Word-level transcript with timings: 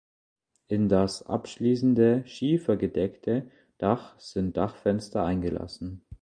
In 0.67 0.89
das 0.89 1.21
abschließende 1.27 2.25
schiefergedeckte 2.25 3.51
Dach 3.77 4.19
sind 4.19 4.57
Dachfenster 4.57 5.23
eingelassen. 5.23 6.03